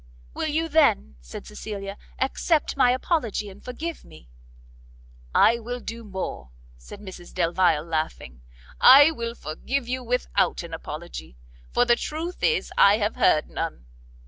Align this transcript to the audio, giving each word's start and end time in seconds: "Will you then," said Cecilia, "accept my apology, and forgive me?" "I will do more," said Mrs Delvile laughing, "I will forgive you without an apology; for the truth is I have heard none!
"Will 0.33 0.47
you 0.47 0.67
then," 0.67 1.15
said 1.21 1.45
Cecilia, 1.45 1.95
"accept 2.17 2.75
my 2.75 2.89
apology, 2.89 3.51
and 3.51 3.63
forgive 3.63 4.03
me?" 4.03 4.29
"I 5.35 5.59
will 5.59 5.79
do 5.79 6.03
more," 6.03 6.49
said 6.75 6.99
Mrs 6.99 7.35
Delvile 7.35 7.83
laughing, 7.83 8.41
"I 8.79 9.11
will 9.11 9.35
forgive 9.35 9.87
you 9.87 10.03
without 10.03 10.63
an 10.63 10.73
apology; 10.73 11.37
for 11.69 11.85
the 11.85 11.95
truth 11.95 12.41
is 12.41 12.73
I 12.79 12.97
have 12.97 13.15
heard 13.15 13.47
none! 13.47 13.85